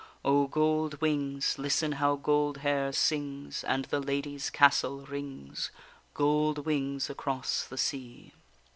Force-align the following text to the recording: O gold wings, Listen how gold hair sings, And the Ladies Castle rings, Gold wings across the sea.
O 0.25 0.47
gold 0.47 0.99
wings, 0.99 1.59
Listen 1.59 1.91
how 1.91 2.15
gold 2.15 2.57
hair 2.65 2.91
sings, 2.91 3.63
And 3.63 3.85
the 3.85 3.99
Ladies 3.99 4.49
Castle 4.49 5.01
rings, 5.05 5.69
Gold 6.15 6.65
wings 6.65 7.07
across 7.07 7.65
the 7.67 7.77
sea. 7.77 8.33